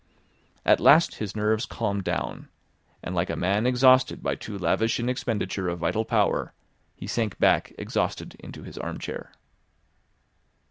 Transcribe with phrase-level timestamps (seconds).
[0.65, 2.49] At last his nerves calmed down,
[3.03, 6.55] and like a man exhausted by too lavish an expenditure of vital power,
[6.95, 9.31] he sank back exhausted into his armchair.